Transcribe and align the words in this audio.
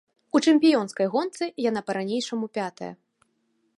У 0.37 0.39
чэмпіёнскай 0.51 1.07
гонцы 1.15 1.49
яна 1.69 1.85
па-ранейшаму 1.91 2.45
пятая. 2.59 2.91